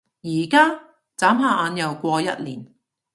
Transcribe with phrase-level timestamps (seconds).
[0.23, 0.81] 而家？
[1.15, 2.65] 眨下眼又過一年